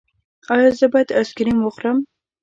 [0.53, 1.97] ایا زه باید آیسکریم وخورم؟